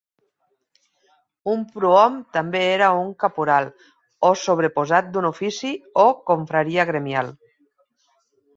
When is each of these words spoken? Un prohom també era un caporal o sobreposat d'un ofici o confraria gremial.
Un 1.51 1.59
prohom 1.75 2.15
també 2.37 2.61
era 2.69 2.87
un 3.01 3.11
caporal 3.25 3.69
o 4.31 4.33
sobreposat 4.47 5.13
d'un 5.17 5.31
ofici 5.33 5.75
o 6.07 6.09
confraria 6.33 6.91
gremial. 6.95 7.33